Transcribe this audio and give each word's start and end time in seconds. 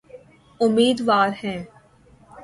امیدوار 0.59 1.29
ہے۔ 1.43 1.55